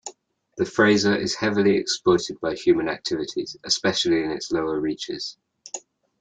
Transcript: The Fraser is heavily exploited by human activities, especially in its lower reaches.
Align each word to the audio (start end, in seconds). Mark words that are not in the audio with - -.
The 0.57 0.65
Fraser 0.65 1.15
is 1.15 1.35
heavily 1.35 1.77
exploited 1.77 2.39
by 2.39 2.55
human 2.55 2.89
activities, 2.89 3.55
especially 3.63 4.23
in 4.23 4.31
its 4.31 4.51
lower 4.51 4.79
reaches. 4.79 5.37